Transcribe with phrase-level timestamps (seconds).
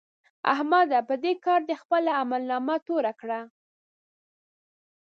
[0.53, 0.99] احمده!
[1.09, 3.39] په دې کار دې خپله عملنامه توره کړه.